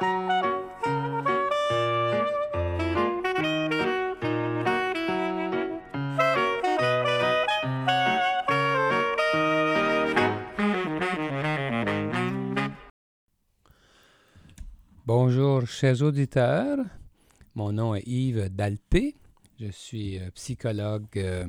[0.00, 0.16] Bonjour,
[15.66, 16.78] chers auditeurs.
[17.54, 19.16] Mon nom est Yves Dalpé.
[19.60, 21.44] Je suis euh, psychologue euh,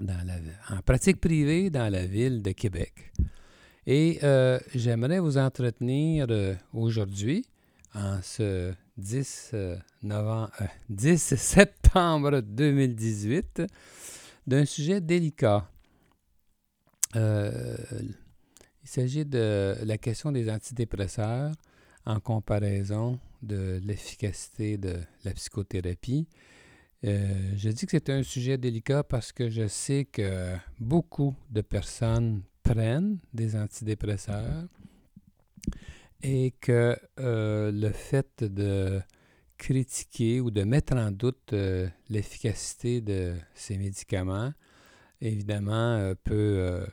[0.00, 3.12] en pratique privée dans la ville de Québec.
[3.86, 6.26] Et euh, j'aimerais vous entretenir
[6.72, 7.46] aujourd'hui,
[7.94, 9.54] en ce 10,
[10.02, 10.50] novembre,
[10.88, 13.62] 10 septembre 2018,
[14.46, 15.70] d'un sujet délicat.
[17.14, 18.14] il
[18.84, 21.52] s'agit de la question des antidépresseurs
[22.04, 26.28] en comparaison de l'efficacité de la psychothérapie.
[27.04, 31.60] Euh, je dis que c'est un sujet délicat parce que je sais que beaucoup de
[31.60, 34.66] personnes prennent des antidépresseurs
[36.22, 39.00] et que euh, le fait de
[39.58, 44.52] critiquer ou de mettre en doute euh, l'efficacité de ces médicaments,
[45.20, 46.86] évidemment, peut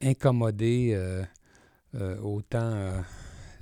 [0.00, 0.96] incommoder
[2.22, 3.02] autant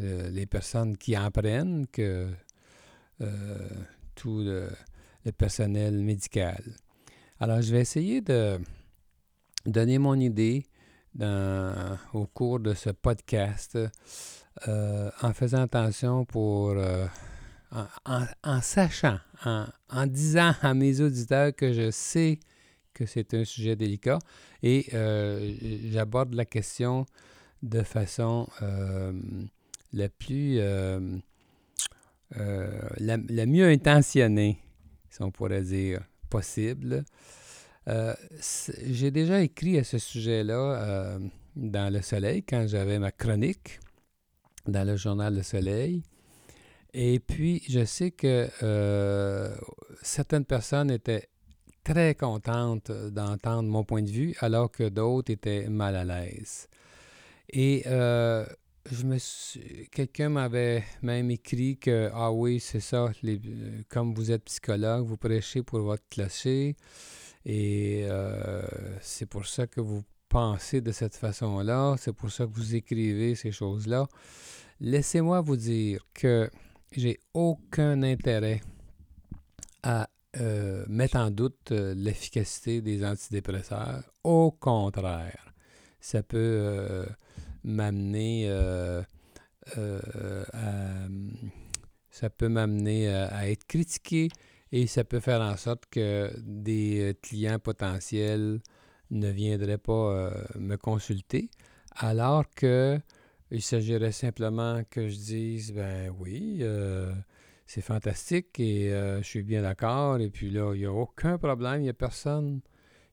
[0.00, 2.28] euh, les personnes qui en prennent que
[3.20, 3.68] euh,
[4.16, 4.68] tout le,
[5.38, 6.62] personnel médical.
[7.38, 8.58] Alors, je vais essayer de
[9.64, 10.66] donner mon idée
[11.20, 13.78] au cours de ce podcast
[14.68, 16.76] euh, en faisant attention pour,
[18.04, 22.38] en, sachant, en, en, disant à mes auditeurs que je sais
[22.92, 24.18] que c'est un sujet délicat
[24.62, 24.86] et
[25.90, 27.06] j'aborde la question
[27.62, 28.48] de façon
[29.94, 30.58] la plus.
[30.58, 31.00] Euh,
[32.36, 34.58] euh, la, mieux intentionnée,
[35.10, 37.04] si on pourrait dire, possible.
[37.88, 38.14] Euh,
[38.86, 41.18] j'ai déjà écrit à ce sujet-là
[41.56, 43.80] dans Le Soleil, quand j'avais ma chronique
[44.66, 46.02] dans le journal Le Soleil.
[46.94, 48.48] Et puis, je sais que
[50.02, 51.28] certaines personnes étaient
[51.82, 56.68] très contentes d'entendre mon point de vue, alors que d'autres étaient mal à l'aise.
[57.50, 57.84] Et
[58.90, 59.16] je me
[59.90, 65.16] quelqu'un m'avait même écrit que ah oui c'est ça euh, comme vous êtes psychologue vous
[65.16, 66.76] prêchez pour votre clocher
[67.44, 68.62] et euh,
[69.00, 71.96] c'est pour ça que vous pensez de cette façon-là.
[71.98, 74.06] C'est pour ça que vous écrivez ces choses-là.
[74.80, 76.50] Laissez-moi vous dire que
[76.92, 78.60] j'ai aucun intérêt
[79.82, 84.02] à euh, mettre en doute l'efficacité des antidépresseurs.
[84.24, 85.54] Au contraire
[86.04, 87.06] ça peut
[87.62, 89.02] m'amener euh,
[89.78, 90.44] euh,
[92.10, 94.28] ça peut m'amener à, être critiqué
[94.74, 98.60] et ça peut faire en sorte que des clients potentiels
[99.10, 101.48] ne viendraient pas euh, me consulter,
[101.96, 102.98] alors que
[103.50, 106.64] il s'agirait simplement que je dise ben oui,
[107.66, 110.18] c'est fantastique et je suis bien d'accord.
[110.18, 112.62] Et puis là il n'y a aucun problème, il n'y a personne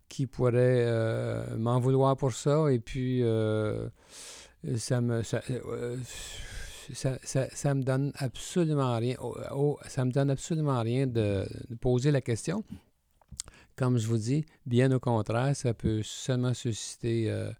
[0.09, 0.87] qui pourrait
[1.57, 2.71] m'en vouloir pour ça.
[2.71, 3.21] Et puis
[4.63, 5.97] euh, ça me euh,
[6.93, 9.15] ça, ça, me donne absolument rien.
[9.87, 11.45] ça me donne absolument rien de,
[11.79, 12.63] poser la question.
[13.75, 17.51] Comme je vous dis, bien au contraire, ça peut seulement susciter, euh,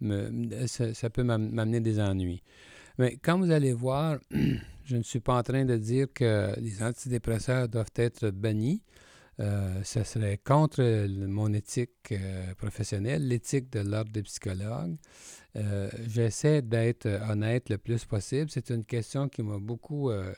[0.00, 2.42] me, ça, peut m'amener des ennuis.
[2.98, 4.18] Mais comme vous allez voir,
[4.84, 8.82] je ne suis pas en train de dire que les antidépresseurs doivent être bannis.
[9.38, 12.12] Ça serait contre mon éthique
[12.56, 14.96] professionnelle, l'éthique de l'ordre des psychologues.
[15.56, 18.50] Euh, j'essaie d'être honnête le plus possible.
[18.50, 20.32] C'est une question qui m'a beaucoup euh,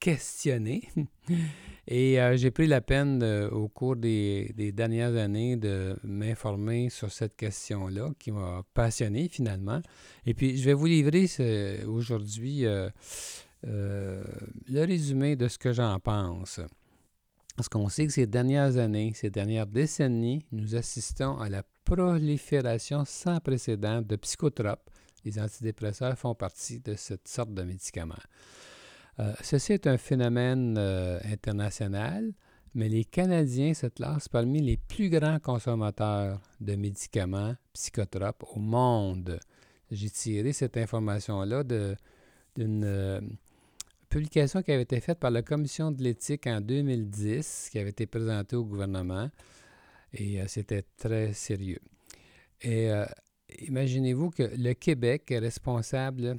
[0.00, 0.88] questionné.
[1.86, 3.22] Et euh, j'ai pris la peine
[3.52, 9.82] au cours des, dernières années de m'informer sur cette question-là qui m'a passionné finalement.
[10.24, 11.26] Et puis, je vais vous livrer
[11.86, 12.64] aujourd'hui
[13.62, 14.22] le
[14.68, 16.60] résumé de ce que j'en pense.
[17.56, 23.04] Parce qu'on sait que ces dernières années, ces dernières décennies, nous assistons à la prolifération
[23.04, 24.90] sans précédent de psychotropes.
[25.24, 28.14] Les antidépresseurs font partie de cette sorte de médicaments.
[29.20, 32.32] Euh, ceci est un phénomène euh, international,
[32.74, 39.38] mais les Canadiens se classent parmi les plus grands consommateurs de médicaments psychotropes au monde.
[39.90, 43.20] J'ai tiré cette information-là d'une euh,
[44.14, 48.06] publication qui avait été faite par la Commission de l'éthique en 2010, qui avait été
[48.06, 49.28] présentée au gouvernement,
[50.12, 51.80] et euh, c'était très sérieux.
[52.62, 53.06] Et euh,
[53.58, 56.36] imaginez-vous que le Québec est responsable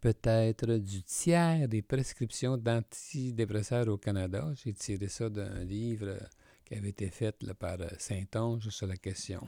[0.00, 4.50] peut-être du tiers des prescriptions d'antidépresseurs au Canada.
[4.56, 6.16] J'ai tiré ça d'un livre
[6.64, 9.46] qui avait été fait par euh, Saint-Onge sur la question.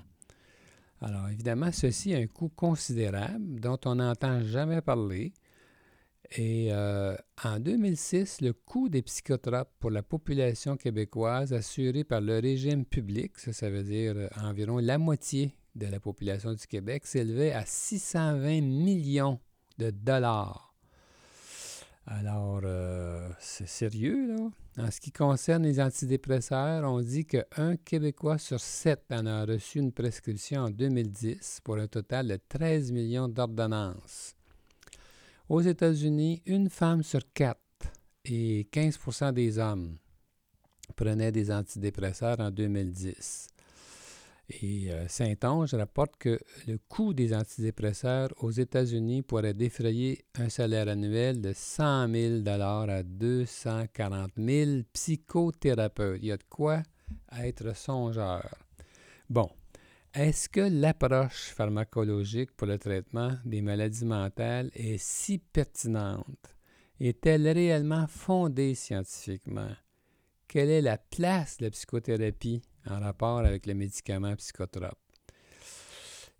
[1.01, 5.33] Alors, évidemment, ceci a un coût considérable dont on n'entend jamais parler
[6.31, 7.15] Et euh,
[7.45, 13.39] en 2006, le coût des psychotropes pour la population québécoise assurée par le régime public,
[13.39, 17.65] ça, ça veut dire euh, environ la moitié de la population du Québec, s'élevait à
[17.67, 19.41] 620 millions
[19.79, 20.75] de dollars.
[22.07, 24.51] Alors, euh, c'est sérieux, là?
[24.79, 29.79] En ce qui concerne les antidépresseurs, on dit qu'un Québécois sur sept en a reçu
[29.79, 34.35] une prescription en 2010 pour un total de 13 millions d'ordonnances.
[35.53, 37.61] Aux États-Unis, une femme sur quatre
[38.25, 39.99] et 15% des hommes
[40.97, 43.49] prenaient des antidépresseurs en 2010.
[44.63, 50.89] Et euh, Saint-Onge rapporte que le coût des antidépresseurs aux États-Unis pourrait défrayer un salaire
[50.89, 56.21] annuel de 100 000 à 240 000 psychothérapeutes.
[56.23, 56.83] Il y a de quoi
[57.39, 58.55] être songeur.
[59.29, 59.51] Bon,
[60.15, 66.55] est-ce que l'approche pharmacologique pour le traitement des maladies mentales est si pertinente?
[67.01, 69.71] Est-elle réellement fondée scientifiquement?
[70.49, 74.99] Quelle est la place de la psychothérapie en rapport avec les médicaments psychotropes?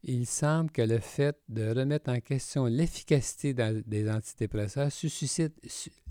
[0.03, 5.55] Il semble que le fait de remettre en question l'efficacité des antidépresseurs suscite,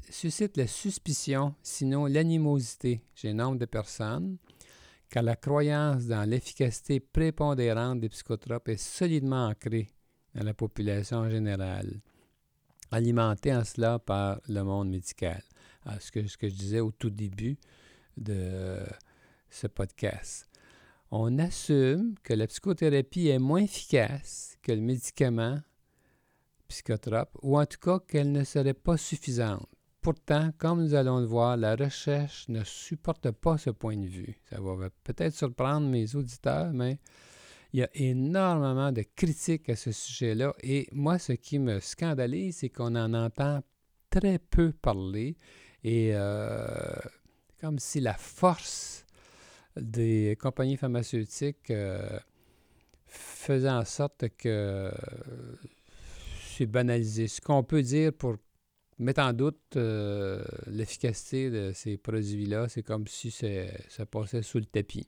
[0.10, 4.38] suscite la suspicion, sinon l'animosité chez nombre de personnes
[5.12, 9.90] car la croyance dans l'efficacité prépondérante des psychotropes est solidement ancrée
[10.34, 12.00] dans la population en général,
[12.92, 15.44] alimentée en cela par le monde médical.
[16.14, 17.58] que, ce que je disais au tout début
[18.16, 18.78] de
[19.50, 20.50] ce podcast.
[21.12, 25.60] On assume que la psychothérapie est moins efficace que le médicament
[26.70, 29.68] psychotrope, ou en tout cas qu'elle ne serait pas suffisante.
[30.02, 34.36] Pourtant, comme nous allons le voir, la recherche ne supporte pas ce point de vue.
[34.50, 36.98] Ça va peut-être surprendre mes auditeurs, mais
[37.72, 40.56] il y a énormément de critiques à ce sujet-là.
[40.64, 43.62] Et moi, ce qui me scandalise, c'est qu'on en entend
[44.10, 45.38] très peu parler.
[45.84, 46.96] Et euh,
[47.60, 49.06] comme si la force
[49.76, 52.20] des compagnies pharmaceutiques euh,
[53.06, 54.92] faisait en sorte que
[56.58, 57.28] c'est banalisé.
[57.28, 58.38] Ce qu'on peut dire pour
[59.02, 62.68] mettre en doute euh, l'efficacité de ces produits-là.
[62.70, 65.08] C'est comme si ça passait sous le tapis.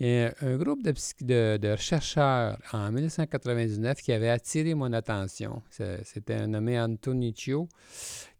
[0.00, 5.62] Il y a un groupe de, chercheurs en 1999 qui avait attiré mon attention.
[5.70, 7.68] C'était un nommé Antoniccio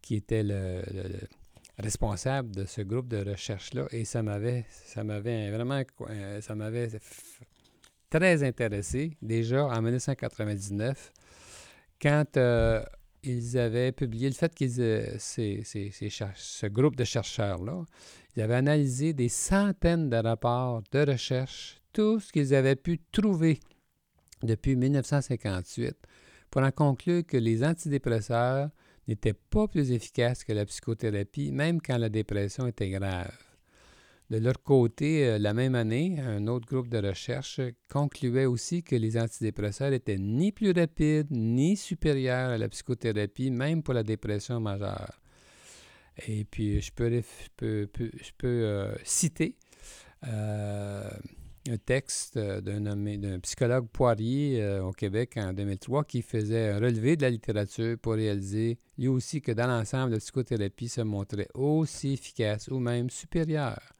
[0.01, 0.81] qui était le,
[1.77, 6.89] responsable de ce groupe de recherche-là et ça m'avait, ça m'avait vraiment, euh, ça m'avait
[8.09, 11.11] très intéressé déjà en 1999
[12.01, 12.83] quand euh,
[13.23, 17.83] ils avaient publié le fait qu'ils, euh, ce groupe de chercheurs-là,
[18.35, 23.59] ils avaient analysé des centaines de rapports de recherche, tout ce qu'ils avaient pu trouver
[24.43, 25.95] depuis 1958,
[26.49, 28.69] pour en conclure que les antidépresseurs
[29.07, 33.48] n'étaient pas plus efficaces que la psychothérapie, même quand la dépression était grave.
[34.29, 37.59] De leur côté, euh, la même année, un autre groupe de recherche
[37.91, 43.81] concluait aussi que les antidépresseurs étaient ni plus rapides ni supérieurs à la psychothérapie, même
[43.81, 45.19] pour la dépression majeure.
[46.27, 47.09] Et puis, je peux,
[47.59, 49.55] je peux, euh, citer
[50.27, 51.09] euh,
[51.67, 57.31] un texte d'un psychologue Poirier au Québec en 2003 qui faisait un relevé de la
[57.31, 62.79] littérature pour réaliser lui aussi que dans l'ensemble, la psychothérapie se montrait aussi efficace ou
[62.79, 63.95] même supérieure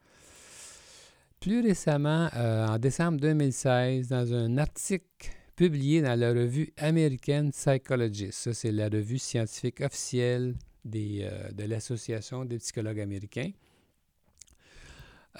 [1.40, 8.34] plus récemment, euh, en décembre 2016, dans un article publié dans la revue American Psychologist,
[8.34, 10.56] ça c'est la revue scientifique officielle
[10.96, 13.52] euh, de l'Association des psychologues américains,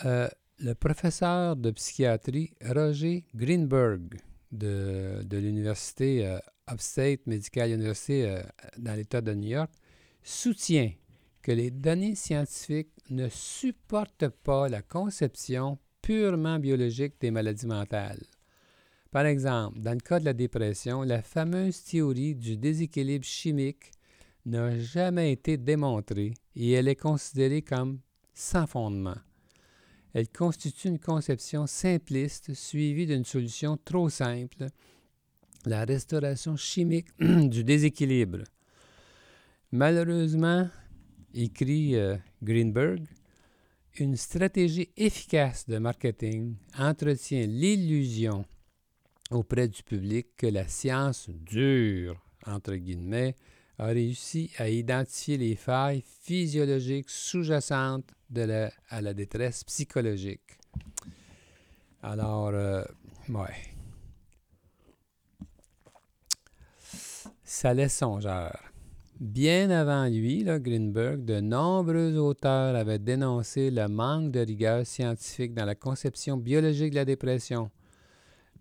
[0.06, 0.28] euh,
[0.60, 4.20] le professeur de psychiatrie Roger Greenberg
[4.52, 6.38] de, de l'Université
[6.70, 8.26] Upstate Medical University
[8.78, 9.72] dans l'État de New York
[10.22, 10.92] soutient
[11.42, 18.24] que les données scientifiques ne supportent pas la conception purement biologique des maladies mentales.
[19.12, 23.92] Par exemple, dans le cas de la dépression, la fameuse théorie du déséquilibre chimique
[24.46, 28.00] n'a jamais été démontrée et elle est considérée comme
[28.34, 29.18] sans fondement.
[30.14, 34.68] Elle constitue une conception simpliste suivie d'une solution trop simple,
[35.66, 38.40] la restauration chimique du déséquilibre.
[39.72, 40.68] Malheureusement,
[41.34, 43.06] écrit euh, Greenberg,
[44.00, 48.46] une stratégie efficace de marketing entretient l'illusion
[49.32, 53.36] auprès du public que la science dure, entre guillemets,
[53.78, 58.12] a réussi à identifier les failles physiologiques sous-jacentes
[58.90, 60.60] à la détresse psychologique.
[62.02, 62.84] Alors, euh,
[63.30, 63.76] ouais.
[67.44, 68.69] Ça laisse songeur.
[69.20, 75.66] Bien avant lui, Greenberg, de nombreux auteurs avaient dénoncé le manque de rigueur scientifique dans
[75.66, 77.70] la conception biologique de la dépression.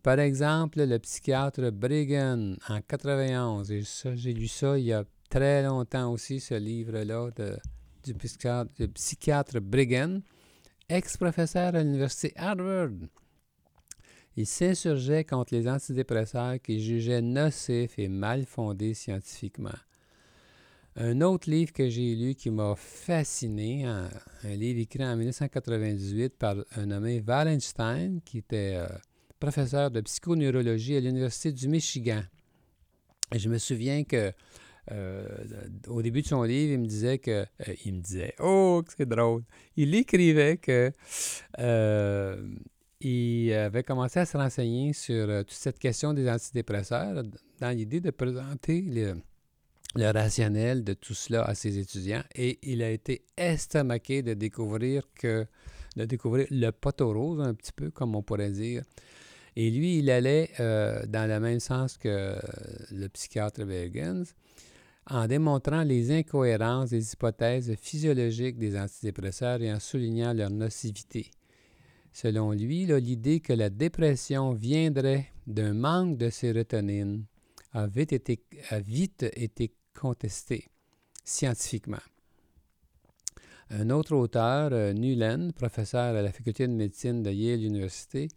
[0.02, 3.82] Par exemple, le psychiatre Briggen en 91, et
[4.16, 7.30] j'ai lu ça il y a très longtemps aussi, ce livre-là
[8.02, 10.22] du psychiatre, du psychiatre Briggen,
[10.88, 12.90] ex-professeur à l'université Harvard.
[14.36, 19.70] Il s'insurgeait contre les antidépresseurs qu'il jugeait nocifs et mal fondés scientifiquement.
[21.00, 24.10] Un autre livre que j'ai lu qui m'a fasciné, un,
[24.42, 28.88] livre écrit en 1998 par un nommé Wallenstein, qui était euh,
[29.38, 32.22] professeur de psychoneurologie à l'Université du Michigan.
[33.32, 34.32] Je me souviens que
[34.90, 35.24] euh,
[35.86, 37.46] au début de son livre, il me disait que.
[37.68, 39.44] Euh, il me disait, oh, c'est drôle.
[39.76, 40.90] Il écrivait que.
[43.00, 47.22] il avait commencé à se renseigner sur toute cette question des antidépresseurs
[47.60, 49.14] dans l'idée de présenter le,
[49.94, 55.02] le rationnel de tout cela à ses étudiants et il a été estomaqué de découvrir
[55.14, 55.46] que
[55.96, 58.82] de découvrir le poteau rose un petit peu comme on pourrait dire
[59.56, 62.36] et lui il allait euh, dans le même sens que
[62.90, 64.34] le psychiatre Bergens
[65.10, 71.30] en démontrant les incohérences des hypothèses physiologiques des antidépresseurs et en soulignant leur nocivité.
[72.12, 77.24] Selon lui, l'idée que la dépression viendrait d'un manque de sérotonine
[77.72, 80.68] a été, a vite été contesté
[81.24, 82.06] scientifiquement.
[83.70, 88.28] Un autre auteur, euh, Nuland, professeur à la faculté de médecine de Yale University,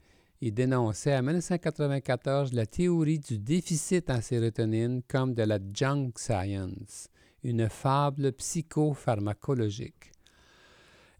[0.41, 7.09] il dénonçait en 1994 la théorie du déficit en sérotonine comme de la junk science,
[7.43, 10.11] une fable psychopharmacologique.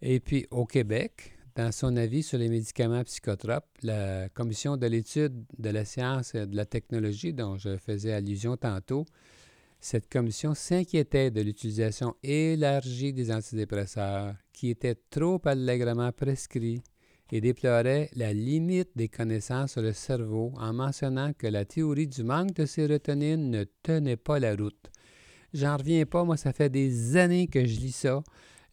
[0.01, 5.45] Et puis au Québec, dans son avis sur les médicaments psychotropes, la Commission de l'étude
[5.60, 9.05] de la science et de la technologie, dont je faisais allusion tantôt,
[9.81, 16.83] cette commission s'inquiétait de l'utilisation élargie des antidépresseurs qui étaient trop allègrement prescrits
[17.31, 22.23] et déplorait la limite des connaissances sur le cerveau en mentionnant que la théorie du
[22.23, 24.91] manque de sérotonine ne tenait pas la route.
[25.53, 28.21] J'en reviens pas, moi ça fait des années que je lis ça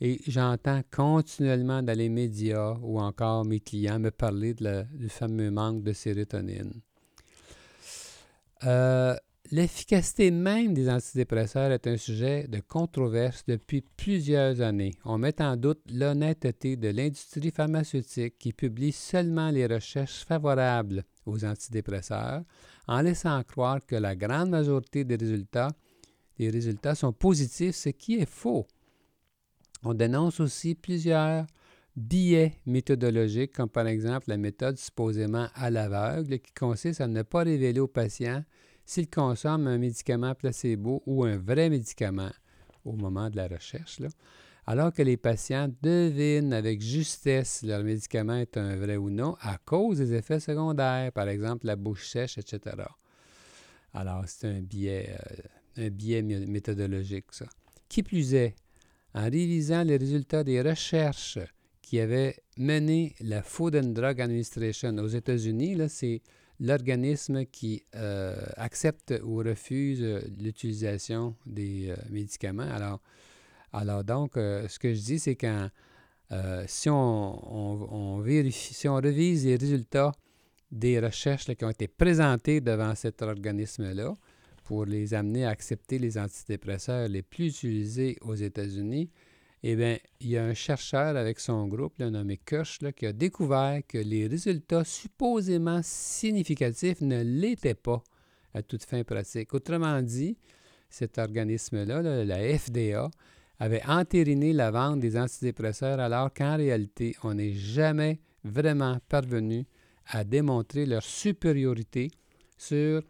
[0.03, 5.83] et j'entends continuellement dans les médias ou encore mes clients me parler du fameux manque
[5.83, 6.83] de sérotonine.
[8.65, 9.17] Euh,
[9.50, 14.93] L'efficacité même des antidépresseurs est un sujet de controverse depuis plusieurs années.
[15.07, 21.47] On met en doute l'honnêteté de l'industrie pharmaceutique qui publie seulement les recherches favorables aux
[21.47, 22.43] antidépresseurs
[22.88, 25.71] en laissant croire que la grande majorité des résultats,
[26.38, 28.67] résultats sont positifs, ce qui est faux.
[29.83, 31.47] On dénonce aussi plusieurs
[31.97, 37.45] biais méthodologiques, comme par exemple la méthode supposément à l'aveugle, qui consiste à ne pas
[37.45, 38.45] révéler aux patients
[38.88, 42.30] s'ils consomment un médicament placebo ou un vrai médicament
[42.87, 44.00] au moment de la recherche,
[44.66, 49.37] alors que les patients devinent avec justesse si leur médicament est un vrai ou non
[49.42, 52.76] à cause des effets secondaires, par exemple la bouche sèche, etc.
[53.92, 55.14] Alors, c'est un biais,
[55.76, 57.45] euh, un biais méthodologique, ça.
[57.90, 58.54] Qui plus est,
[59.14, 61.38] en révisant les résultats des recherches
[61.83, 66.23] qui avaient mené la Food and Drug Administration aux États-Unis, c'est
[66.61, 72.69] l'organisme qui euh, accepte ou refuse euh, l'utilisation des euh, médicaments.
[72.71, 73.00] Alors,
[73.73, 75.69] alors donc, ce que je dis, c'est que
[76.67, 80.12] si on, vérifie, si on revise les résultats
[80.73, 84.15] des recherches qui ont été présentées devant cet organisme-là
[84.65, 89.11] pour les amener à accepter les antidépresseurs les plus utilisés aux États-Unis,
[89.62, 93.81] eh bien, il y a un chercheur avec son groupe, nommé Kirsch, qui a découvert
[93.87, 98.03] que les résultats supposément significatifs ne l'étaient pas
[98.55, 99.53] à toute fin pratique.
[99.55, 100.37] Autrement dit,
[100.88, 103.11] cet organisme-là, la FDA,
[103.59, 109.67] avait entériné la vente des antidépresseurs alors qu'en réalité, on n'est jamais vraiment parvenu
[110.07, 112.11] à démontrer leur supériorité
[112.57, 113.03] sur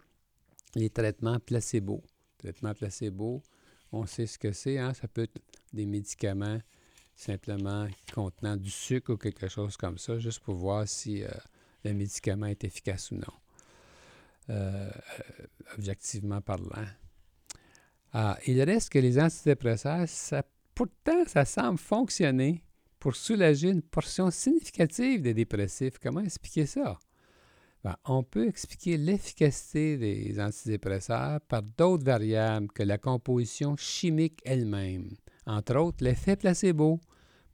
[0.75, 1.39] les traitements.
[2.39, 3.43] Traitements placebo,
[3.93, 4.95] on sait ce que c'est, hein?
[4.95, 5.41] ça peut être
[5.73, 6.59] des médicaments
[7.15, 11.29] simplement contenant du sucre ou quelque chose comme ça, juste pour voir si euh,
[11.85, 13.35] le médicament est efficace ou non,
[14.51, 14.91] euh,
[15.77, 16.87] objectivement parlant.
[18.13, 20.07] Ah, il reste que les antidépresseurs,
[20.75, 22.63] pourtant, ça semble fonctionner
[22.99, 25.99] pour soulager une portion significative des dépressifs.
[25.99, 26.99] Comment expliquer ça?
[27.85, 35.11] Ben, on peut expliquer l'efficacité des antidépresseurs par d'autres variables que la composition chimique elle-même.
[35.47, 37.01] Entre autres, l'effet placebo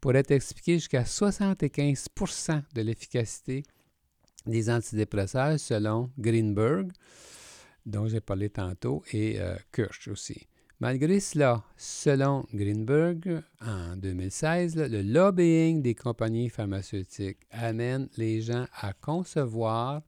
[0.01, 3.63] pourrait expliquer jusqu'à 75% de l'efficacité
[4.47, 6.91] des antidépresseurs selon Greenberg,
[7.87, 10.47] dont j'ai parlé tantôt, et euh, Kirsch aussi.
[10.81, 18.93] Malgré cela, selon Greenberg, en 2016, le lobbying des compagnies pharmaceutiques amène les gens à
[18.93, 20.03] concevoir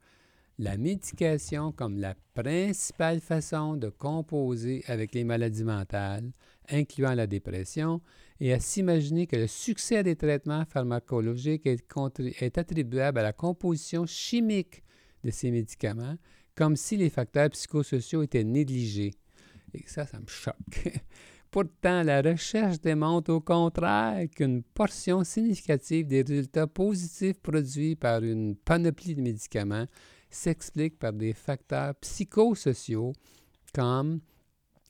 [0.59, 6.33] la médication comme la principale façon de composer avec les maladies mentales,
[6.71, 8.01] incluant la dépression,
[8.41, 14.83] et à s'imaginer que le succès des traitements pharmacologiques est, attribuable à la composition chimique
[15.25, 16.17] de ces médicaments,
[16.55, 19.13] comme si les facteurs psychosociaux étaient négligés.
[19.75, 20.55] Et ça, ça me choque.
[21.51, 28.57] Pourtant, la recherche démontre au contraire qu'une portion significative des résultats positifs produits par une
[28.57, 29.87] panoplie de médicaments
[30.37, 33.13] s'explique par des facteurs psychosociaux
[33.75, 34.21] comme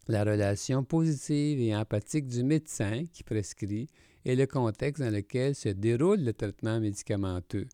[0.09, 3.89] la relation positive et empathique du médecin qui prescrit
[4.25, 7.67] et le contexte dans lequel se déroule le traitement médicamenteux.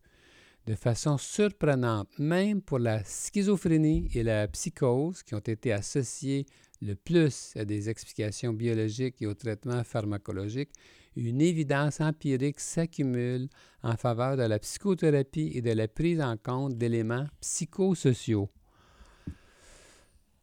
[0.65, 6.45] De façon surprenante, même pour la schizophrénie et la psychose qui ont été associées
[6.81, 10.71] le plus à des explications biologiques et au traitement pharmacologique,
[11.15, 13.49] une évidence empirique s'accumule
[13.81, 18.49] en faveur de la psychothérapie et de la prise en compte d'éléments psychosociaux.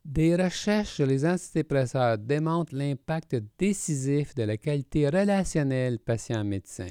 [0.04, 6.88] Des recherches sur les antidépresseurs démontrent l'impact décisif de la qualité relationnelle patient-médecin.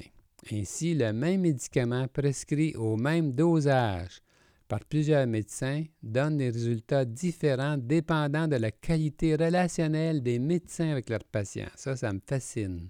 [0.52, 4.22] Ainsi, le même médicament prescrit au même dosage
[4.70, 11.10] par plusieurs médecins donne des résultats différents dépendant de la qualité relationnelle des médecins avec
[11.10, 11.68] leurs patients.
[11.74, 12.88] Ça, ça me fascine.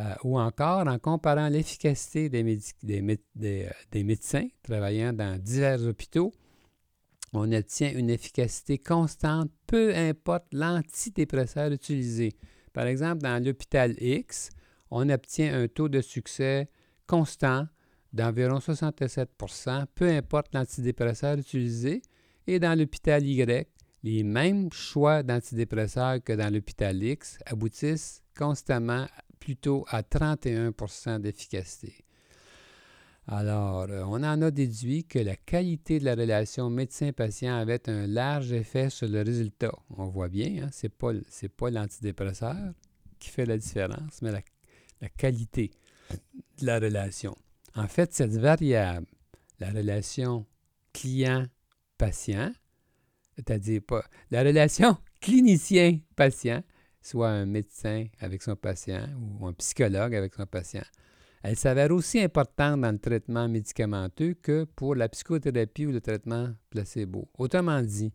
[0.00, 6.32] Euh, ou encore en comparant l'efficacité des, euh, des, médecins travaillant dans divers hôpitaux,
[7.34, 12.32] on obtient une efficacité constante, peu importe l'antidépresseur utilisé.
[12.72, 14.48] Par exemple, dans l'hôpital X,
[14.90, 16.70] on obtient un taux de succès
[17.06, 17.66] constant
[18.14, 22.00] d'environ 67% peu importe l'antidépresseur utilisé.
[22.46, 23.68] Et dans l'hôpital Y,
[24.02, 29.06] les mêmes choix d'antidépresseurs que dans l'hôpital X aboutissent constamment
[29.40, 32.04] plutôt à 31% d'efficacité.
[33.26, 38.06] Alors, euh, on en a déduit que la qualité de la relation médecin-patient avait un
[38.06, 39.72] large effet sur le résultat.
[39.96, 42.56] On voit bien, hein, ce n'est pas, l'antidépresseur
[43.18, 44.40] qui fait la différence, mais la,
[45.00, 45.70] la qualité
[46.58, 47.36] de la relation.
[47.76, 49.06] En fait, cette variable,
[49.60, 50.46] la relation
[50.92, 52.52] client-patient,
[53.36, 56.62] c'est-à-dire pas la relation clinicien-patient,
[57.02, 59.06] soit un médecin avec son patient
[59.40, 60.84] ou un psychologue avec son patient.
[61.42, 66.50] Elle s'avère aussi importante dans le traitement médicamenteux que pour la psychothérapie ou le traitement
[66.68, 67.28] placebo.
[67.38, 68.12] Autrement dit,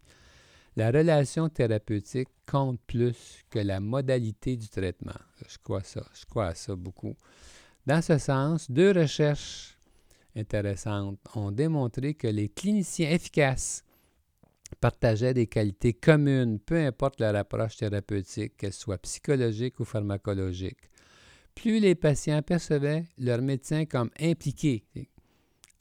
[0.76, 5.14] la relation thérapeutique compte plus que la modalité du traitement.
[5.48, 7.16] Je crois ça, je crois à ça beaucoup.
[7.86, 9.78] Dans ce sens, deux recherches
[10.36, 13.85] intéressantes ont démontré que les cliniciens efficaces
[14.80, 20.90] partageaient des qualités communes, peu importe leur approche thérapeutique, qu'elle soit psychologique ou pharmacologique.
[21.54, 24.84] Plus les patients percevaient leur médecin comme impliqué,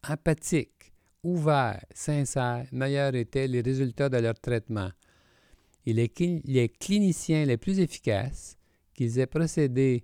[0.08, 0.92] empathique,
[1.22, 4.90] ouvert, sincère, meilleurs étaient les résultats de leur traitement.
[5.86, 6.10] Et les,
[6.44, 8.56] les cliniciens les plus efficaces,
[8.94, 10.02] qu'ils aient procédé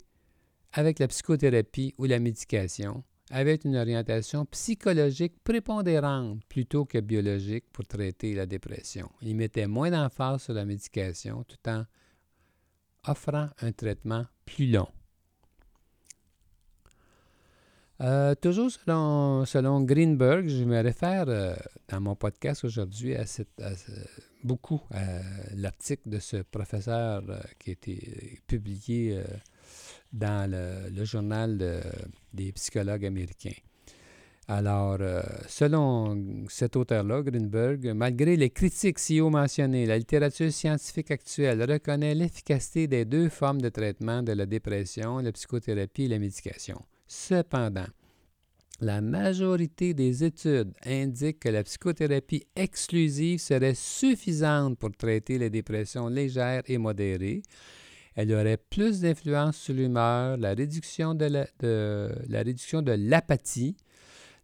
[0.72, 7.86] avec la psychothérapie ou la médication, avait une orientation psychologique prépondérante plutôt que biologique pour
[7.86, 9.08] traiter la dépression.
[9.22, 11.84] Il mettait moins d'emphase sur la médication tout en
[13.06, 14.88] offrant un traitement plus long.
[18.02, 21.54] Euh, toujours selon, Greenberg, je me réfère euh,
[21.88, 23.24] dans mon podcast aujourd'hui à,
[24.42, 25.20] beaucoup à
[25.54, 29.22] l'article de ce professeur euh, qui a été publié
[30.12, 31.82] dans le, journal
[32.32, 33.56] des psychologues américains.
[34.52, 41.12] Alors, euh, selon cet auteur-là, Greenberg, malgré les critiques si haut mentionnées, la littérature scientifique
[41.12, 46.18] actuelle reconnaît l'efficacité des deux formes de traitement de la dépression, la psychothérapie et la
[46.18, 46.82] médication.
[47.06, 47.86] Cependant,
[48.80, 56.08] la majorité des études indiquent que la psychothérapie exclusive serait suffisante pour traiter les dépressions
[56.08, 57.42] légères et modérées,
[58.16, 63.76] elle aurait plus d'influence sur l'humeur, la réduction de l'apathie,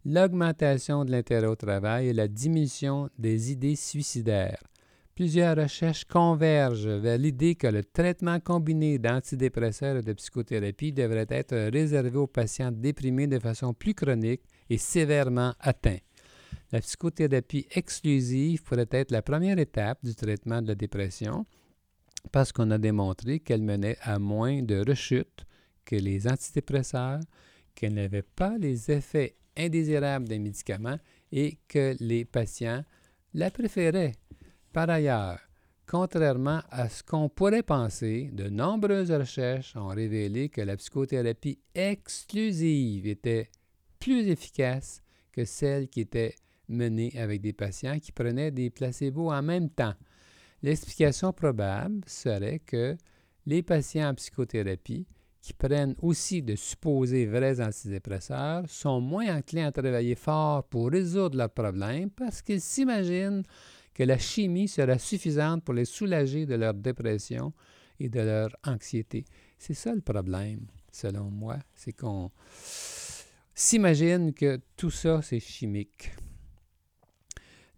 [0.05, 4.63] l'augmentation de l'intérêt au travail et la diminution des idées suicidaires.
[5.15, 11.55] Plusieurs recherches convergent vers l'idée que le traitement combiné d'antidépresseurs et de psychothérapie devrait être
[11.73, 15.97] réservé aux patients déprimés de façon plus chronique et sévèrement atteints.
[16.71, 21.47] La psychothérapie exclusive pourrait être la première étape du traitement de la dépression,
[22.31, 25.45] parce qu'on a démontré qu'elle menait à moins de rechutes
[25.85, 27.19] que les antidépresseurs,
[27.75, 30.99] qu'elle n'avait pas les effets indésirables des médicaments
[31.31, 32.83] et que les patients
[33.33, 34.13] la préféraient.
[34.73, 35.39] Par ailleurs,
[35.89, 43.07] Contrairement à ce qu'on pourrait penser, de nombreuses recherches ont révélé que la psychothérapie exclusive
[43.07, 43.49] était
[43.97, 45.01] plus efficace
[45.31, 46.35] que celle qui était
[46.67, 49.93] menée avec des patients qui prenaient des placebos en même temps.
[50.63, 52.97] L'explication probable serait que
[53.45, 55.07] les patients en psychothérapie
[55.41, 61.37] qui prennent aussi de supposés vrais antidépresseurs sont moins enclins à travailler fort pour résoudre
[61.37, 63.43] leurs problèmes parce qu'ils s'imaginent
[63.93, 67.53] que la chimie sera suffisante pour les soulager de leur dépression
[67.99, 69.25] et de leur anxiété.
[69.57, 72.31] C'est ça le problème, selon moi, c'est qu'on
[73.55, 76.11] s'imagine que tout ça, c'est chimique.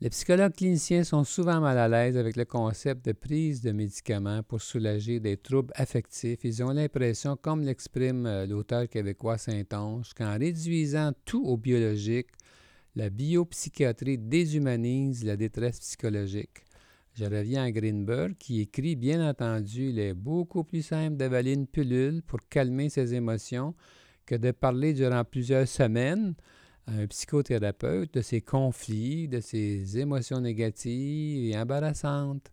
[0.01, 4.43] Les psychologues cliniciens sont souvent mal à l'aise avec le concept de prise de médicaments
[4.43, 6.39] pour soulager des troubles affectifs.
[6.45, 12.29] Ils ont l'impression, comme l'exprime euh, l'auteur québécois Saint-Onge, qu'en réduisant tout au biologique,
[12.95, 16.63] la biopsychiatrie déshumanise la détresse psychologique.
[17.15, 21.67] Je reviens à Greenberg qui écrit Bien entendu, il est beaucoup plus simple d'avaler une
[21.67, 23.75] pilule pour calmer ses émotions
[24.25, 26.35] que de parler durant plusieurs semaines
[26.87, 32.51] à un psychothérapeute de ses conflits, de ses émotions négatives et embarrassantes.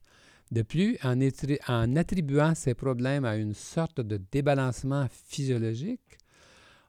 [0.52, 6.18] De plus, en, attribuant ces problèmes à une sorte de débalancement physiologique,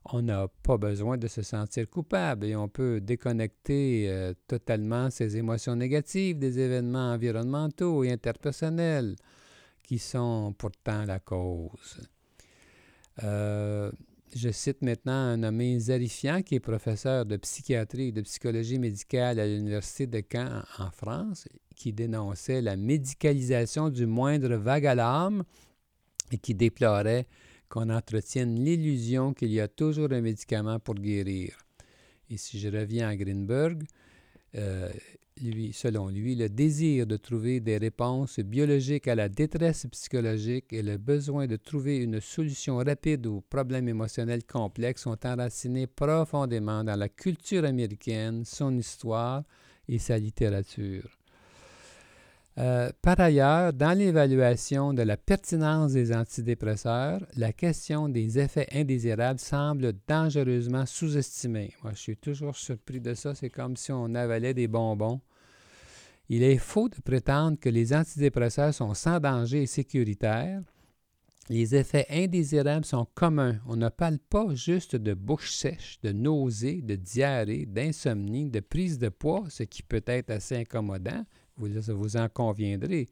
[0.06, 5.36] on n'a pas besoin de se sentir coupable et on peut déconnecter euh, totalement ces
[5.38, 9.16] émotions négatives des événements environnementaux et interpersonnels
[9.84, 12.08] qui sont pourtant la cause.
[13.24, 13.92] Euh,
[14.36, 19.40] je cite maintenant un nommé Zarifian, qui est professeur de psychiatrie et de psychologie médicale
[19.40, 25.44] à l'Université de Caen en France, qui dénonçait la médicalisation du moindre vague à l'âme
[26.32, 27.28] et qui déplorait
[27.70, 31.58] qu'on entretienne l'illusion qu'il y a toujours un médicament pour guérir.
[32.30, 33.84] Et si je reviens à Greenberg,
[34.56, 34.92] euh,
[35.42, 40.82] lui, selon lui, le désir de trouver des réponses biologiques à la détresse psychologique et
[40.82, 46.98] le besoin de trouver une solution rapide aux problèmes émotionnels complexes sont enracinés profondément dans
[46.98, 49.44] la culture américaine, son histoire
[49.88, 51.18] et sa littérature.
[52.60, 59.40] Euh, par ailleurs, dans l'évaluation de la pertinence des antidépresseurs, la question des effets indésirables
[59.40, 61.74] semble dangereusement sous-estimée.
[61.84, 63.36] Moi, je suis toujours surpris de ça.
[63.36, 65.22] C'est comme si on avalait des bonbons.
[66.30, 70.62] Il est faux de prétendre que les antidépresseurs sont sans danger et sécuritaires.
[71.50, 73.60] Les effets indésirables sont communs.
[73.68, 78.98] On ne parle pas juste de bouche sèche, de nausées, de diarrhée, d'insomnie, de prise
[78.98, 81.24] de poids, ce qui peut être assez incommodant,
[81.58, 83.08] vous, en conviendrez,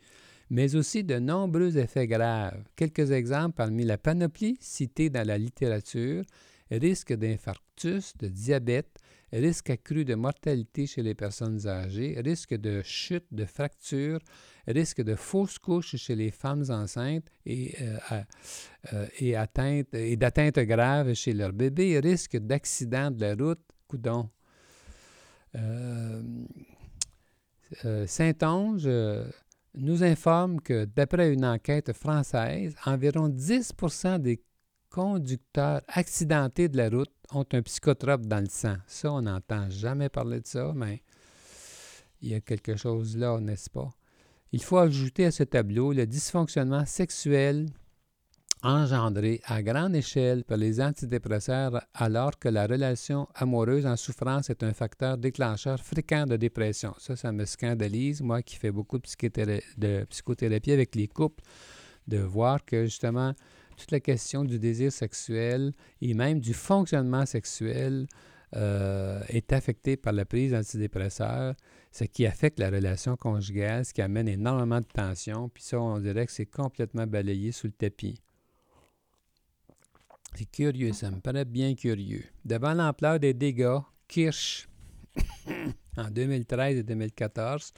[0.49, 2.63] mais aussi de nombreux effets graves.
[2.75, 6.23] Quelques exemples parmi la panoplie citée dans la littérature
[6.71, 8.97] risque d'infarctus, de diabète,
[9.31, 14.19] risque accru de mortalité chez les personnes âgées, risque de chute, de fracture,
[14.67, 18.23] risque de fausse couche chez les femmes enceintes et, euh,
[18.93, 24.29] euh, d'atteinte grave chez leur bébé, risque d'accident de la route, coudon.
[25.55, 26.21] Euh,
[28.05, 29.27] Saint-Onge euh,
[29.75, 34.41] nous informe que d'après une enquête française, environ 10% des
[34.89, 38.77] conducteurs accidentés de la route ont un psychotrope dans le sang.
[38.87, 41.01] Ça, on n'entend jamais parler de ça, mais
[42.21, 43.89] il y a quelque chose là, n'est-ce pas?
[44.51, 47.67] Il faut ajouter à ce tableau le dysfonctionnement sexuel
[48.65, 54.63] engendré à grande échelle par les antidépresseurs alors que la relation amoureuse en souffrance est
[54.63, 56.95] un facteur déclencheur fréquent de dépression.
[56.97, 61.43] Ça, ça me scandalise, moi qui fais beaucoup de, psychothérapie avec les couples,
[62.07, 63.33] de voir que justement
[63.77, 68.07] toute la question du désir sexuel et même du fonctionnement sexuel
[68.55, 71.53] euh, est affectée par la prise d'antidépresseurs,
[71.91, 75.99] ce qui affecte la relation conjugale, ce qui amène énormément de tension, puis ça, on
[75.99, 78.19] dirait que c'est complètement balayé sous le tapis.
[80.37, 82.25] C'est curieux, ça me paraît bien curieux.
[82.43, 84.67] Devant l'ampleur des dégâts, Kirsch,
[85.97, 87.71] en 2013 et 2014,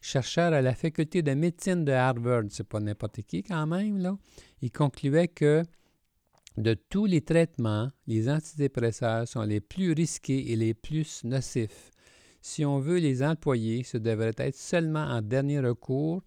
[0.00, 4.16] chercheur à la faculté de médecine de Harvard, c'est pas n'importe qui quand même, là,
[4.62, 5.64] il concluait que
[6.56, 11.90] de tous les traitements, les antidépresseurs sont les plus risqués et les plus nocifs.
[12.40, 16.22] Si on veut les employer, ce devrait être seulement en dernier recours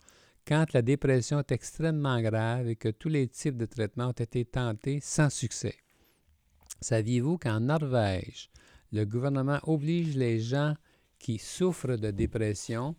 [0.48, 4.46] quand la dépression est extrêmement grave et que tous les types de traitements ont été
[4.46, 5.76] tentés sans succès.
[6.82, 8.50] Saviez-vous qu'en Norvège,
[8.92, 10.74] le gouvernement oblige les gens
[11.20, 12.96] qui souffrent de dépression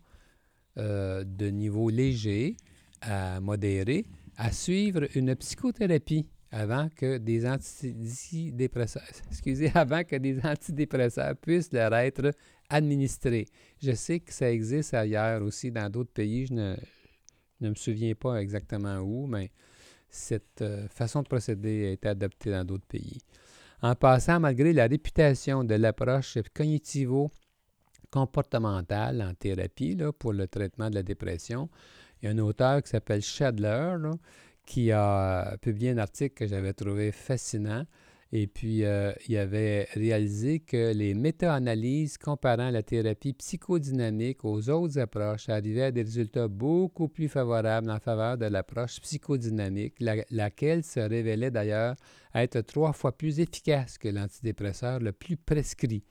[0.77, 2.55] euh, de niveau léger
[3.01, 4.05] à modéré
[4.37, 11.93] à suivre une psychothérapie avant que des antidépresseurs, excusez, avant que des antidépresseurs puissent leur
[11.95, 12.31] être
[12.69, 13.45] administrés?
[13.81, 16.47] Je sais que ça existe ailleurs aussi dans d'autres pays.
[17.63, 19.51] Ne me souviens pas exactement où, mais
[20.09, 23.19] cette façon de procéder a été adoptée dans d'autres pays.
[23.81, 31.03] En passant, malgré la réputation de l'approche cognitivo-comportementale en thérapie pour le traitement de la
[31.03, 31.69] dépression,
[32.21, 33.97] il y a un auteur qui s'appelle Shadler
[34.65, 37.85] qui a publié un article que j'avais trouvé fascinant
[38.35, 44.97] et puis, euh, il avait réalisé que les méta-analyses comparant la thérapie psychodynamique aux autres
[44.97, 49.93] approches arrivaient à des résultats beaucoup plus favorables en faveur de l'approche psychodynamique,
[50.31, 51.95] laquelle se révélait d'ailleurs
[52.33, 56.03] être trois fois plus efficace que l'antidépresseur le plus prescrit.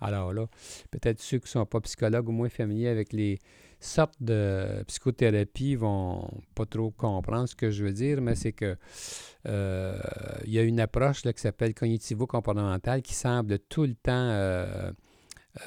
[0.00, 0.46] Alors là,
[0.90, 3.38] peut-être ceux qui ne sont pas psychologues ou moins familiers avec les
[3.84, 8.76] sortes de psychothérapie vont pas trop comprendre ce que je veux dire, mais c'est que
[9.46, 10.00] euh,
[10.44, 14.92] il y a une approche qui s'appelle cognitivo-comportementale qui semble tout le temps euh, euh,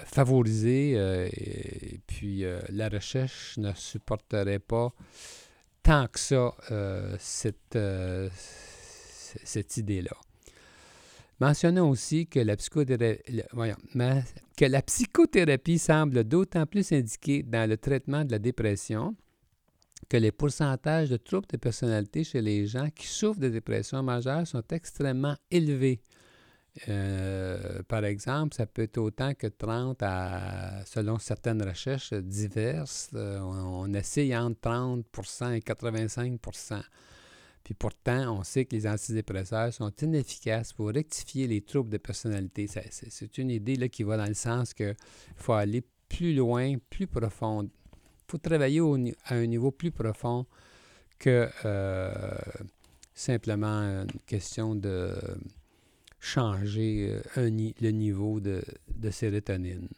[0.05, 0.91] favoriser,
[1.31, 4.93] et, puis la recherche ne supporterait pas
[5.83, 6.55] tant que ça
[7.19, 7.77] cette,
[9.43, 10.17] cette idée-là.
[11.39, 12.55] Mentionnons aussi que la,
[14.81, 19.15] psychothérapie semble d'autant plus indiquée dans le traitement de la dépression
[20.09, 24.47] que les pourcentages de troubles de personnalité chez les gens qui souffrent de dépression majeure
[24.47, 26.01] sont extrêmement élevés.
[26.89, 33.39] Euh, par exemple, ça peut être autant que 30 à, selon certaines recherches diverses, euh,
[33.39, 36.39] on, essaye entre 30% et 85
[37.67, 42.65] puis pourtant, on sait que les antidépresseurs sont inefficaces pour rectifier les troubles de personnalité.
[42.69, 44.95] C'est une idée là, qui va dans le sens qu'il
[45.35, 47.63] faut aller plus loin, plus profond.
[47.63, 48.79] Il faut travailler
[49.25, 50.45] à un niveau plus profond
[51.19, 52.37] que euh,
[53.13, 55.13] simplement une question de
[56.21, 57.49] changer euh,
[57.81, 58.63] le niveau de,
[58.95, 59.89] de sérotonine.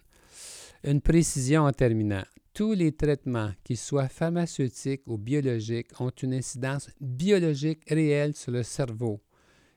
[0.84, 6.89] Une précision en terminant tous les traitements, qu'ils soient pharmaceutiques ou biologiques, ont une incidence
[6.99, 9.21] biologique réelle sur le cerveau.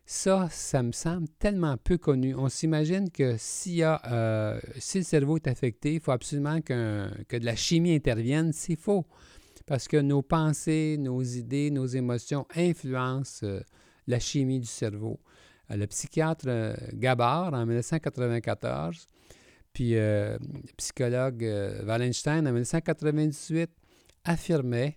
[0.05, 2.35] Ça, ça me semble tellement peu connu.
[2.35, 7.37] On s'imagine que s'il a, euh, si le cerveau est affecté, il faut absolument que
[7.37, 8.53] de la chimie intervienne.
[8.53, 9.07] C'est faux.
[9.65, 13.61] Parce que nos pensées, nos idées, nos émotions influencent euh,
[14.09, 15.21] la chimie du cerveau.
[15.71, 19.07] Euh, le psychiatre Gabard, en 1994,
[19.73, 23.71] puis euh, le psychologue euh, Wallenstein, en 1998,
[24.25, 24.97] affirmait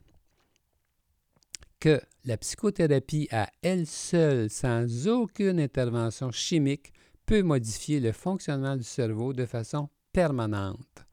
[1.80, 6.94] que la psychothérapie à elle seule, sans aucune intervention chimique,
[7.26, 11.06] peut modifier le fonctionnement du cerveau de façon permanente.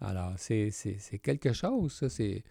[0.00, 0.70] Alors, c'est
[1.22, 2.08] quelque chose, ça.
[2.08, 2.44] C'est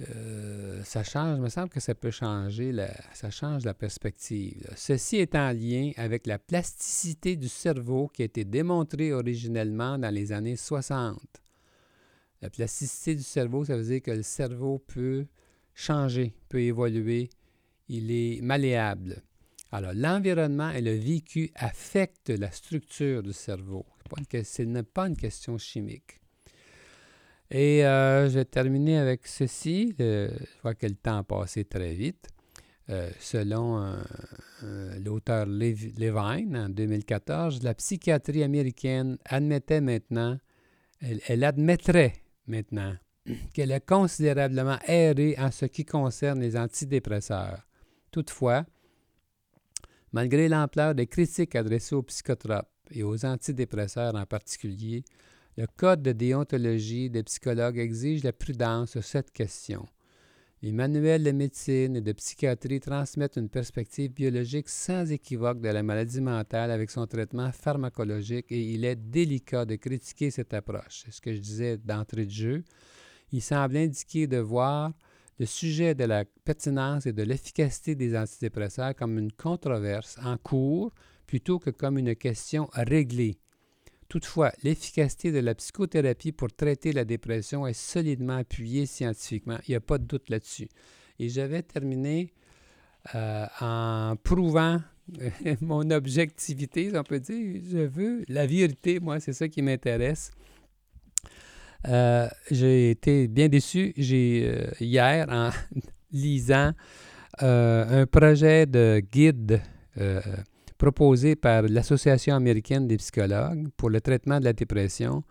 [0.00, 4.68] euh, ça change, il me semble que ça peut changer, la, ça change la perspective.
[4.76, 10.12] Ceci est en lien avec la plasticité du cerveau qui a été démontrée originellement dans
[10.12, 11.18] les années 60.
[12.42, 15.26] La plasticité du cerveau, ça veut dire que le cerveau peut
[15.74, 17.30] changer, peut évoluer,
[17.88, 19.22] il est malléable.
[19.72, 23.84] Alors, l'environnement et le vécu affectent la structure du cerveau.
[24.32, 26.20] Ce n'est pas une question chimique.
[27.50, 29.94] Et euh, je vais terminer avec ceci.
[29.98, 30.30] je
[30.62, 32.28] vois que le temps a passé très vite.
[32.90, 33.94] Euh, selon
[34.62, 40.38] euh, l'auteur Levine, en 2014, la psychiatrie américaine admettait maintenant,
[41.00, 42.14] elle, admettrait
[42.46, 42.94] maintenant
[43.54, 47.66] qu'elle est considérablement errée en ce qui concerne les antidépresseurs.
[48.10, 48.64] Toutefois,
[50.12, 55.04] malgré l'ampleur des critiques adressées aux psychotropes et aux antidépresseurs en particulier,
[55.58, 59.84] le Code de déontologie des psychologues exige la prudence sur cette question.
[60.62, 65.82] Les manuels de médecine et de psychiatrie transmettent une perspective biologique sans équivoque de la
[65.82, 71.02] maladie mentale avec son traitement pharmacologique et il est délicat de critiquer cette approche.
[71.04, 72.64] C'est ce que je disais d'entrée de jeu.
[73.32, 74.92] Il semble indiquer de voir
[75.40, 80.94] le sujet de la pertinence et de l'efficacité des antidépresseurs comme une controverse en cours
[81.26, 83.40] plutôt que comme une question réglée.
[84.08, 89.58] Toutefois, l'efficacité de la psychothérapie pour traiter la dépression est solidement appuyée scientifiquement.
[89.68, 90.68] Il n'y a pas de doute là-dessus.
[91.18, 92.32] Et j'avais terminé
[93.14, 94.80] euh, en prouvant
[95.60, 97.60] mon objectivité, on peut dire.
[97.70, 100.30] Je veux la vérité, moi, c'est ça qui m'intéresse.
[101.86, 103.92] Euh, j'ai été bien déçu.
[103.98, 105.50] Euh, hier, en
[106.12, 106.72] lisant
[107.40, 109.60] un projet de guide
[110.78, 115.24] proposé par l'Association américaine des psychologues pour le traitement de la dépression.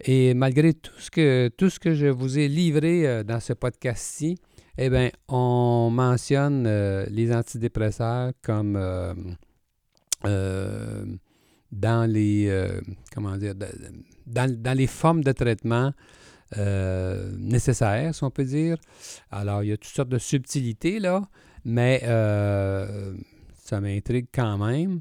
[0.00, 3.52] Et malgré tout ce que, tout ce que je vous ai livré euh, dans ce
[3.52, 4.36] podcast-ci,
[4.76, 8.76] eh bien, on mentionne euh, les antidépresseurs comme
[10.24, 11.04] euh,
[11.70, 12.68] dans les
[13.14, 13.36] comment
[14.26, 15.92] dans, les formes de traitement
[17.38, 18.76] nécessaire, si on peut dire.
[19.30, 21.22] Alors, il y a toutes sortes de subtilités, là,
[21.64, 22.00] mais
[23.64, 25.00] ça m'intrigue quand même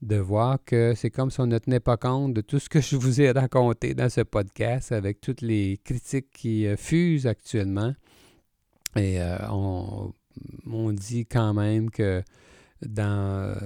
[0.00, 2.80] de voir que c'est comme si on ne tenait pas compte de tout ce que
[2.80, 7.94] je vous ai raconté dans ce podcast avec toutes les critiques qui fusent actuellement.
[8.96, 10.12] Et on,
[10.66, 12.22] on, dit quand même que
[12.84, 13.56] dans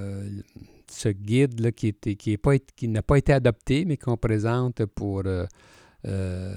[0.91, 2.39] ce guide qui, était, qui,
[2.77, 5.47] qui n'a pas été adopté, mais qu'on présente pour euh,
[6.07, 6.55] euh,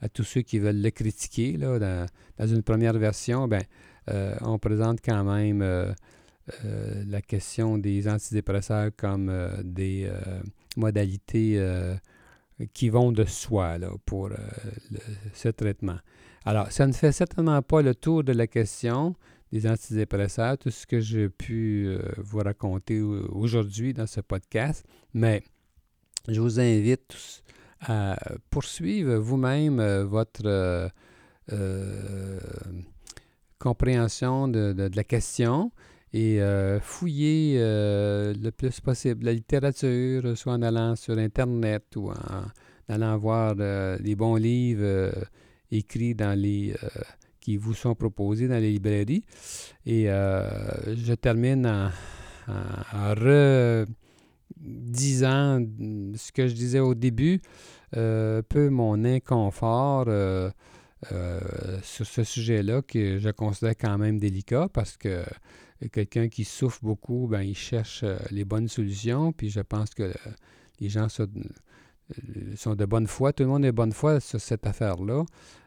[0.00, 1.56] à tous ceux qui veulent le critiquer.
[1.56, 2.06] Là,
[2.38, 3.62] dans, une première version, ben,
[4.10, 5.94] euh, on présente quand même
[6.62, 9.32] la question des antidépresseurs comme
[9.64, 10.10] des
[10.76, 11.60] modalités
[12.72, 14.30] qui vont de soi là, pour
[15.34, 15.98] ce traitement.
[16.44, 19.16] Alors, ça ne fait certainement pas le tour de la question
[19.52, 24.84] des antidépresseurs, tout ce que j'ai pu euh, vous raconter aujourd'hui dans ce podcast.
[25.14, 25.42] Mais
[26.28, 27.42] je vous invite
[27.80, 28.16] à
[28.50, 30.90] poursuivre vous-même euh, votre
[31.52, 32.40] euh,
[33.58, 35.70] compréhension de, la question
[36.12, 36.40] et
[36.80, 42.44] fouiller le plus possible la littérature, soit en allant sur Internet ou en,
[42.88, 45.12] allant voir les bons livres
[45.70, 46.74] écrits dans les
[47.46, 49.24] qui vous sont proposés dans les librairies.
[49.86, 50.50] Et euh,
[50.96, 51.90] je termine en,
[54.58, 55.60] redisant
[56.16, 57.40] ce que je disais au début,
[57.96, 60.50] euh, un peu mon inconfort euh,
[61.82, 65.22] sur ce sujet-là que je considère quand même délicat parce que
[65.92, 70.12] quelqu'un qui souffre beaucoup, ben, il cherche les bonnes solutions, puis je pense que
[70.80, 71.28] les gens sont,
[72.56, 75.24] sont de bonne foi, tout le monde est de bonne foi sur cette affaire-là.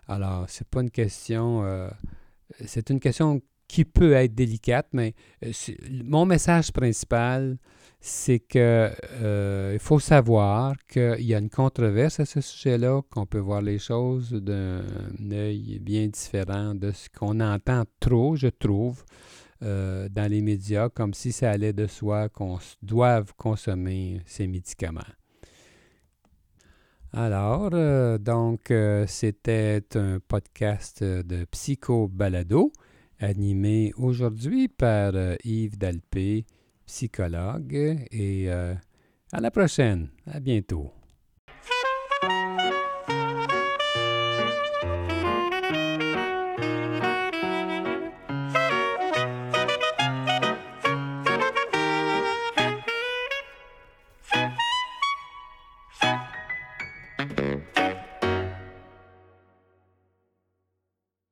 [0.09, 1.63] Alors, c'est pas une question.
[1.63, 1.89] Euh,
[2.65, 5.13] c'est une question qui peut être délicate, mais
[5.45, 5.51] euh,
[6.03, 7.59] mon message principal,
[8.01, 8.91] c'est que
[9.21, 13.61] euh, il faut savoir qu'il y a une controverse à ce sujet-là, qu'on peut voir
[13.61, 14.81] les choses d'un
[15.31, 19.03] œil bien différent de ce qu'on entend trop, je trouve,
[19.61, 25.01] dans les médias, comme si ça allait de soi qu'on doive consommer ces médicaments.
[27.11, 32.71] Alors, euh, donc, euh, c'était un podcast de Psycho Balado
[33.19, 36.45] animé aujourd'hui par euh, Yves Dalpé,
[36.85, 38.05] psychologue.
[38.11, 40.09] Et à la prochaine.
[40.27, 40.98] À bientôt.